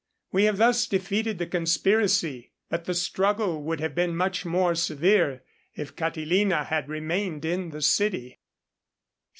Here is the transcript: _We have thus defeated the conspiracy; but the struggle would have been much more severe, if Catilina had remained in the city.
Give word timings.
_We 0.33 0.45
have 0.45 0.57
thus 0.57 0.87
defeated 0.87 1.37
the 1.37 1.45
conspiracy; 1.45 2.53
but 2.69 2.85
the 2.85 2.95
struggle 2.95 3.61
would 3.61 3.79
have 3.81 3.93
been 3.93 4.15
much 4.17 4.45
more 4.45 4.73
severe, 4.73 5.43
if 5.75 5.95
Catilina 5.95 6.63
had 6.63 6.89
remained 6.89 7.45
in 7.45 7.69
the 7.69 7.83
city. 7.83 8.39